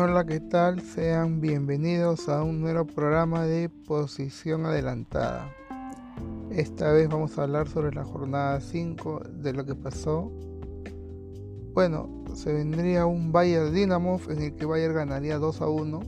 Hola, 0.00 0.24
¿qué 0.24 0.38
tal? 0.38 0.80
Sean 0.80 1.40
bienvenidos 1.40 2.28
a 2.28 2.44
un 2.44 2.60
nuevo 2.60 2.86
programa 2.86 3.42
de 3.46 3.68
posición 3.68 4.64
adelantada. 4.64 5.52
Esta 6.52 6.92
vez 6.92 7.08
vamos 7.08 7.36
a 7.36 7.42
hablar 7.42 7.66
sobre 7.66 7.92
la 7.92 8.04
jornada 8.04 8.60
5 8.60 9.22
de 9.28 9.52
lo 9.52 9.66
que 9.66 9.74
pasó. 9.74 10.30
Bueno, 11.74 12.24
se 12.32 12.52
vendría 12.52 13.06
un 13.06 13.32
Bayern 13.32 13.74
Dinamo 13.74 14.20
en 14.28 14.40
el 14.40 14.54
que 14.54 14.66
Bayern 14.66 14.94
ganaría 14.94 15.36
2 15.36 15.62
a 15.62 15.68
1. 15.68 16.00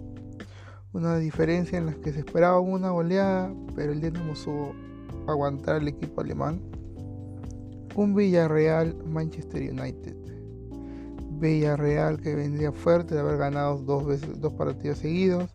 Una 0.93 1.17
diferencia 1.17 1.77
en 1.77 1.87
la 1.87 1.95
que 1.95 2.13
se 2.13 2.21
esperaba 2.21 2.61
una 2.61 2.91
goleada, 2.91 3.53
pero 3.75 3.91
el 3.91 4.01
Dinamo 4.01 4.37
supo 4.37 4.73
aguantar 5.27 5.75
al 5.75 5.89
equipo 5.89 6.21
alemán. 6.21 6.63
Un 7.97 8.15
Villarreal 8.15 8.95
Manchester 9.05 9.69
United 9.69 10.21
Villarreal 11.41 12.21
que 12.21 12.35
vendría 12.35 12.71
fuerte 12.71 13.15
de 13.15 13.21
haber 13.21 13.39
ganado 13.39 13.79
dos, 13.79 14.05
dos 14.41 14.53
partidos 14.53 14.99
seguidos. 14.99 15.51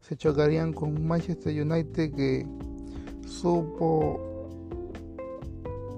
Se 0.00 0.16
chocarían 0.16 0.72
con 0.72 1.06
Manchester 1.06 1.60
United 1.60 2.14
que 2.14 2.46
supo 3.26 4.20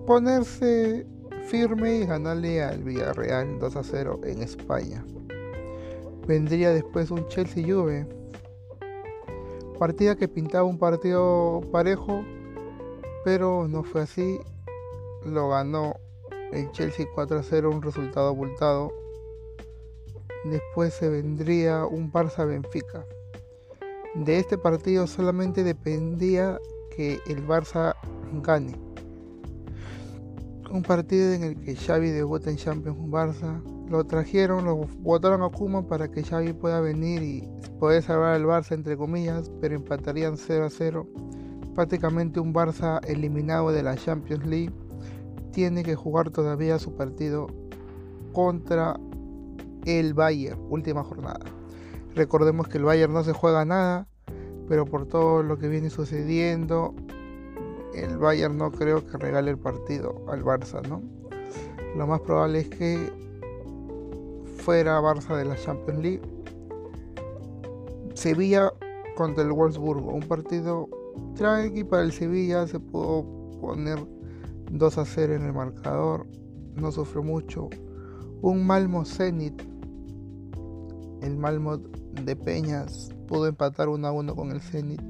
ponerse 0.07 1.07
firme 1.49 1.97
y 1.97 2.07
ganarle 2.07 2.63
al 2.63 2.83
Villarreal 2.83 3.59
2 3.59 3.77
a 3.77 3.83
0 3.83 4.21
en 4.25 4.43
España. 4.43 5.05
Vendría 6.27 6.71
después 6.71 7.11
un 7.11 7.27
Chelsea 7.29 7.65
Juve. 7.65 8.07
Partida 9.79 10.15
que 10.17 10.29
pintaba 10.29 10.65
un 10.65 10.79
partido 10.79 11.61
parejo, 11.73 12.25
pero 13.25 13.67
no 13.69 13.83
fue 13.83 14.03
así. 14.03 14.39
Lo 15.27 15.49
ganó 15.49 15.97
el 16.53 16.71
Chelsea 16.73 17.07
4 17.15 17.39
a 17.39 17.43
0, 17.43 17.71
un 17.71 17.83
resultado 17.83 18.29
abultado 18.29 19.04
Después 20.45 20.93
se 20.93 21.09
vendría 21.09 21.87
un 21.87 22.13
Barça 22.13 22.47
Benfica. 22.47 23.07
De 24.15 24.39
este 24.39 24.59
partido 24.59 25.07
solamente 25.07 25.65
dependía 25.65 26.59
que 26.95 27.19
el 27.27 27.47
Barça 27.47 27.95
gane. 28.43 28.77
Un 30.71 30.83
partido 30.83 31.33
en 31.33 31.45
el 31.45 31.61
que 31.61 31.75
Xavi 31.75 32.11
debuta 32.11 32.51
en 32.51 32.57
Champions 32.57 32.99
Barça. 33.11 33.63
Lo 33.89 34.05
trajeron, 34.05 34.65
lo 34.65 34.77
votaron 34.99 35.43
a 35.43 35.49
Kuma 35.49 35.87
para 35.87 36.11
que 36.11 36.23
Xavi 36.23 36.53
pueda 36.53 36.81
venir 36.81 37.23
y 37.23 37.49
poder 37.81 38.03
salvar 38.03 38.35
al 38.35 38.45
Barça 38.45 38.73
entre 38.73 38.97
comillas, 38.97 39.51
pero 39.61 39.75
empatarían 39.75 40.37
0 40.37 40.67
a 40.67 40.71
0. 40.71 41.09
Prácticamente 41.75 42.39
un 42.39 42.53
Barça 42.53 43.01
eliminado 43.07 43.73
de 43.73 43.83
la 43.83 43.97
Champions 43.97 44.47
League 44.47 44.73
tiene 45.53 45.83
que 45.83 45.95
jugar 45.95 46.31
todavía 46.31 46.79
su 46.79 46.95
partido 46.95 47.47
contra 48.33 48.99
el 49.87 50.15
Bayern, 50.15 50.61
última 50.71 51.03
jornada. 51.05 51.41
Recordemos 52.15 52.69
que 52.69 52.79
el 52.79 52.85
Bayern 52.85 53.13
no 53.13 53.25
se 53.25 53.33
juega 53.33 53.65
nada, 53.65 54.07
pero 54.69 54.85
por 54.85 55.07
todo 55.07 55.43
lo 55.43 55.59
que 55.59 55.69
viene 55.69 55.91
sucediendo, 55.91 56.95
el 57.95 58.19
Bayern 58.19 58.57
no 58.57 58.71
creo 58.71 59.05
que 59.07 59.17
regale 59.19 59.51
el 59.51 59.59
partido 59.59 60.25
al 60.29 60.45
Barça, 60.45 60.87
¿no? 60.89 61.03
Lo 61.97 62.07
más 62.07 62.21
probable 62.21 62.61
es 62.61 62.69
que 62.69 63.13
fuera 64.59 65.01
Barça 65.01 65.37
de 65.37 65.45
la 65.45 65.57
Champions 65.57 66.01
League. 66.01 66.23
Sevilla 68.15 68.73
contra 69.17 69.45
el 69.45 69.53
Wolfsburgo, 69.53 70.13
un 70.13 70.23
partido 70.23 70.89
tranqui 71.37 71.85
para 71.85 72.03
el 72.03 72.13
Sevilla, 72.13 72.67
se 72.67 72.81
pudo 72.81 73.25
poner 73.61 73.99
2 74.71 74.99
a 74.99 75.05
0 75.05 75.35
en 75.35 75.43
el 75.43 75.53
marcador, 75.53 76.27
no 76.75 76.91
sufrió 76.91 77.23
mucho. 77.23 77.69
Un 78.41 78.67
Malmo 78.67 79.05
Zenit 79.05 79.63
el 81.25 81.37
Malmo 81.37 81.79
de 81.79 82.37
Peñas 82.37 83.11
pudo 83.27 83.47
empatar 83.47 83.89
1 83.89 84.07
a 84.07 84.13
1 84.13 84.37
con 84.37 84.51
el 84.51 84.61
Zenit. 84.61 85.01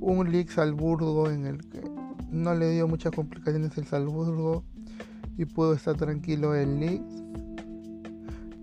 Un 0.00 0.30
League 0.30 0.50
Salzburgo 0.50 1.30
en 1.30 1.46
el 1.46 1.68
que 1.68 1.82
no 2.30 2.54
le 2.54 2.70
dio 2.70 2.86
muchas 2.86 3.12
complicaciones 3.12 3.76
el 3.78 3.86
Salzburgo 3.86 4.64
y 5.38 5.46
pudo 5.46 5.72
estar 5.72 5.96
tranquilo 5.96 6.54
el 6.54 6.78
Leeds. 6.78 7.22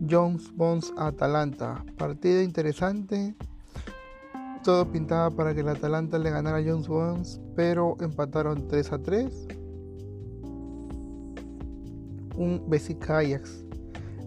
Jones 0.10 0.56
Bones 0.56 0.94
Atalanta. 0.98 1.84
Partido 1.98 2.42
interesante. 2.42 3.36
Todo 4.64 4.92
pintaba 4.92 5.32
para 5.32 5.56
que 5.56 5.62
el 5.62 5.70
Atalanta 5.70 6.20
le 6.20 6.30
ganara 6.30 6.58
a 6.58 6.64
Jones 6.64 6.88
Bones, 6.88 7.42
pero 7.56 7.98
empataron 8.02 8.68
3 8.68 8.94
a 8.94 9.00
3. 9.00 9.48
Un 12.36 12.62
Ajax 13.10 13.67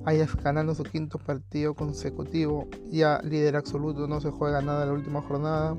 Ajax 0.05 0.37
ganando 0.43 0.75
su 0.75 0.83
quinto 0.83 1.19
partido 1.19 1.75
consecutivo, 1.75 2.69
ya 2.91 3.21
líder 3.23 3.57
absoluto, 3.57 4.07
no 4.07 4.21
se 4.21 4.31
juega 4.31 4.63
nada 4.63 4.83
en 4.83 4.89
la 4.89 4.95
última 4.95 5.21
jornada, 5.21 5.77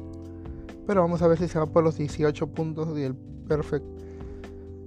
pero 0.85 1.01
vamos 1.01 1.21
a 1.21 1.27
ver 1.27 1.37
si 1.37 1.47
se 1.47 1.57
va 1.57 1.65
por 1.65 1.83
los 1.83 1.97
18 1.97 2.47
puntos 2.47 2.97
y 2.97 3.03
el 3.03 3.15
Perfect 3.15 3.85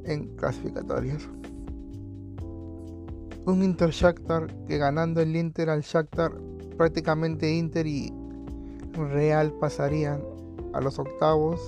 en 0.05 0.37
clasificatorias. 0.37 1.29
Un 3.47 3.63
Inter 3.63 3.91
Shakhtar 3.91 4.47
que 4.67 4.79
ganando 4.79 5.21
el 5.21 5.35
Inter 5.37 5.69
al 5.69 5.83
Shakhtar, 5.83 6.33
prácticamente 6.79 7.53
Inter 7.53 7.87
y 7.87 8.13
Real 8.93 9.53
pasarían 9.61 10.23
a 10.73 10.81
los 10.81 10.99
octavos. 10.99 11.61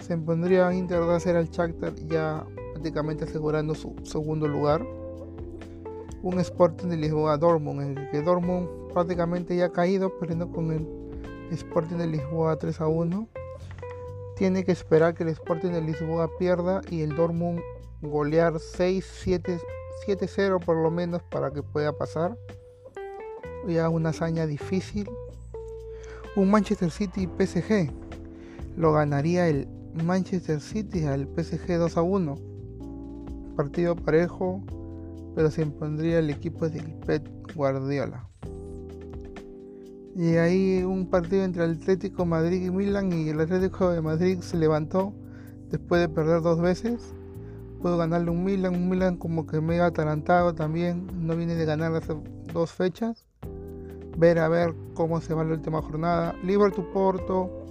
Se 0.00 0.14
impondría 0.14 0.72
Inter 0.74 1.00
de 1.00 1.14
hacer 1.14 1.36
al 1.36 1.48
Shakhtar 1.48 1.94
ya 2.06 2.44
prácticamente 2.72 3.24
asegurando 3.24 3.74
su 3.74 3.94
segundo 4.02 4.48
lugar 4.48 4.84
un 6.24 6.40
Sporting 6.40 6.88
de 6.88 6.96
Lisboa 6.96 7.36
Dortmund, 7.36 7.82
en 7.82 7.98
el 7.98 8.10
que 8.10 8.22
Dortmund 8.22 8.90
prácticamente 8.94 9.54
ya 9.54 9.66
ha 9.66 9.72
caído, 9.72 10.18
perdiendo 10.18 10.50
con 10.50 10.72
el 10.72 10.88
Sporting 11.50 11.96
de 11.96 12.06
Lisboa 12.06 12.56
3 12.56 12.80
a 12.80 12.86
1. 12.86 13.28
Tiene 14.34 14.64
que 14.64 14.72
esperar 14.72 15.14
que 15.14 15.24
el 15.24 15.28
Sporting 15.28 15.72
de 15.72 15.82
Lisboa 15.82 16.30
pierda 16.38 16.80
y 16.90 17.02
el 17.02 17.14
Dortmund 17.14 17.60
golear 18.00 18.58
6, 18.58 19.04
7, 19.22 19.58
7-0 20.06 20.64
por 20.64 20.76
lo 20.76 20.90
menos 20.90 21.22
para 21.24 21.50
que 21.50 21.62
pueda 21.62 21.92
pasar. 21.92 22.38
Ya 23.68 23.90
una 23.90 24.08
hazaña 24.08 24.46
difícil. 24.46 25.06
Un 26.36 26.50
Manchester 26.50 26.90
City 26.90 27.28
PSG. 27.38 27.90
Lo 28.78 28.94
ganaría 28.94 29.46
el 29.48 29.68
Manchester 29.92 30.62
City 30.62 31.04
al 31.04 31.28
PSG 31.36 31.76
2 31.76 31.96
a 31.98 32.02
1. 32.02 32.36
Partido 33.56 33.94
parejo 33.94 34.62
pero 35.34 35.50
se 35.50 35.62
impondría 35.62 36.18
el 36.18 36.30
equipo 36.30 36.68
del 36.68 36.94
Pet 37.06 37.28
Guardiola. 37.54 38.28
Y 40.16 40.36
ahí 40.36 40.82
un 40.84 41.10
partido 41.10 41.42
entre 41.42 41.64
Atlético 41.64 42.24
Madrid 42.24 42.64
y 42.64 42.70
Milan 42.70 43.12
y 43.12 43.30
el 43.30 43.40
Atlético 43.40 43.90
de 43.90 44.00
Madrid 44.00 44.38
se 44.40 44.56
levantó 44.56 45.12
después 45.70 46.00
de 46.00 46.08
perder 46.08 46.40
dos 46.40 46.60
veces. 46.60 47.00
Pudo 47.82 47.98
ganarle 47.98 48.30
un 48.30 48.44
Milan, 48.44 48.74
un 48.74 48.88
Milan 48.88 49.16
como 49.16 49.46
que 49.46 49.60
medio 49.60 49.84
atalantado 49.84 50.54
también, 50.54 51.06
no 51.20 51.36
viene 51.36 51.56
de 51.56 51.64
ganar 51.64 51.94
hace 51.94 52.14
dos 52.52 52.70
fechas. 52.70 53.26
Ver 54.16 54.38
a 54.38 54.48
ver 54.48 54.72
cómo 54.94 55.20
se 55.20 55.34
va 55.34 55.42
la 55.42 55.54
última 55.54 55.82
jornada. 55.82 56.36
Liverpool 56.44 56.86
Porto, 56.92 57.66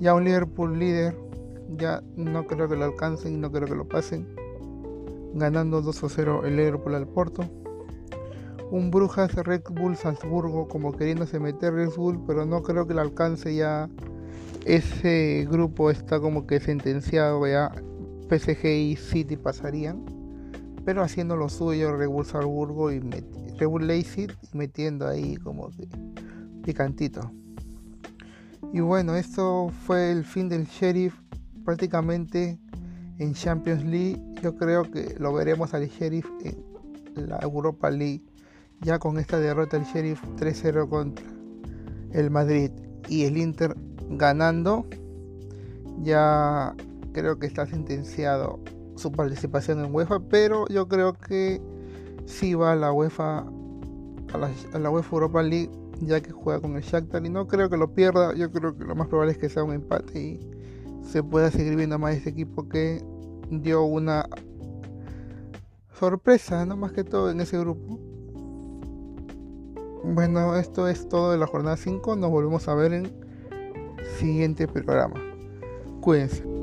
ya 0.00 0.14
un 0.14 0.24
Liverpool 0.24 0.76
líder, 0.76 1.16
ya 1.76 2.02
no 2.16 2.44
creo 2.46 2.68
que 2.68 2.76
lo 2.76 2.84
alcancen 2.84 3.40
no 3.40 3.50
creo 3.50 3.66
que 3.66 3.74
lo 3.74 3.88
pasen 3.88 4.43
ganando 5.34 5.82
2 5.82 6.04
a 6.04 6.08
0 6.08 6.42
el 6.46 6.56
Liverpool 6.56 6.94
al 6.94 7.06
Porto. 7.06 7.44
Un 8.70 8.90
Brujas 8.90 9.34
Red 9.34 9.62
Bull 9.70 9.96
Salzburgo 9.96 10.66
como 10.68 10.92
queriéndose 10.92 11.38
meter 11.38 11.74
Red 11.74 11.90
Bull, 11.96 12.24
pero 12.26 12.46
no 12.46 12.62
creo 12.62 12.86
que 12.86 12.94
le 12.94 13.00
alcance 13.00 13.54
ya. 13.54 13.88
Ese 14.64 15.46
grupo 15.50 15.90
está 15.90 16.18
como 16.20 16.46
que 16.46 16.60
sentenciado 16.60 17.46
ya. 17.46 17.70
PSG 18.28 18.64
y 18.64 18.96
City 18.96 19.36
pasarían, 19.36 20.02
pero 20.84 21.02
haciendo 21.02 21.36
lo 21.36 21.50
suyo 21.50 21.94
Red 21.94 22.08
Bull 22.08 22.24
Salzburgo 22.24 22.90
y 22.90 23.00
Red 23.00 23.66
Bull 23.66 23.86
Leipzig 23.86 24.34
metiendo 24.54 25.06
ahí 25.06 25.36
como 25.36 25.68
que 25.70 25.86
picantito. 26.64 27.30
Y 28.72 28.80
bueno, 28.80 29.14
esto 29.14 29.70
fue 29.86 30.10
el 30.10 30.24
fin 30.24 30.48
del 30.48 30.64
Sheriff. 30.64 31.14
Prácticamente 31.64 32.58
en 33.18 33.34
Champions 33.34 33.84
League, 33.84 34.20
yo 34.42 34.56
creo 34.56 34.90
que 34.90 35.14
lo 35.18 35.32
veremos 35.32 35.74
al 35.74 35.88
Sheriff 35.88 36.26
en 36.44 37.28
la 37.28 37.38
Europa 37.38 37.90
League. 37.90 38.22
Ya 38.80 38.98
con 38.98 39.18
esta 39.18 39.38
derrota 39.38 39.76
el 39.76 39.84
Sheriff 39.84 40.22
3-0 40.36 40.88
contra 40.88 41.24
el 42.12 42.30
Madrid 42.30 42.70
y 43.08 43.24
el 43.24 43.36
Inter 43.36 43.76
ganando, 44.10 44.86
ya 46.02 46.74
creo 47.12 47.38
que 47.38 47.46
está 47.46 47.66
sentenciado 47.66 48.60
su 48.96 49.12
participación 49.12 49.84
en 49.84 49.94
UEFA, 49.94 50.20
pero 50.28 50.66
yo 50.68 50.88
creo 50.88 51.14
que 51.14 51.60
si 52.26 52.54
va 52.54 52.72
a 52.72 52.76
la 52.76 52.92
UEFA 52.92 53.40
a 54.32 54.38
la, 54.38 54.50
a 54.72 54.78
la 54.78 54.90
UEFA 54.90 55.10
Europa 55.12 55.42
League 55.42 55.70
ya 56.00 56.20
que 56.20 56.32
juega 56.32 56.60
con 56.60 56.76
el 56.76 56.82
Shakhtar 56.82 57.24
y 57.24 57.30
no 57.30 57.46
creo 57.46 57.70
que 57.70 57.76
lo 57.76 57.94
pierda, 57.94 58.34
yo 58.34 58.50
creo 58.50 58.76
que 58.76 58.84
lo 58.84 58.94
más 58.94 59.08
probable 59.08 59.32
es 59.32 59.38
que 59.38 59.48
sea 59.48 59.62
un 59.64 59.72
empate 59.72 60.18
y 60.20 60.40
se 61.04 61.22
pueda 61.22 61.50
seguir 61.50 61.76
viendo 61.76 61.98
más 61.98 62.14
este 62.14 62.30
equipo 62.30 62.68
que 62.68 63.02
dio 63.50 63.84
una 63.84 64.26
sorpresa, 65.98 66.64
no 66.66 66.76
más 66.76 66.92
que 66.92 67.04
todo 67.04 67.30
en 67.30 67.40
ese 67.40 67.58
grupo. 67.58 67.98
Bueno, 70.04 70.56
esto 70.56 70.86
es 70.88 71.08
todo 71.08 71.32
de 71.32 71.38
la 71.38 71.46
jornada 71.46 71.76
5. 71.76 72.16
Nos 72.16 72.30
volvemos 72.30 72.68
a 72.68 72.74
ver 72.74 72.92
en 72.92 73.12
siguiente 74.18 74.68
programa. 74.68 75.20
Cuídense. 76.00 76.53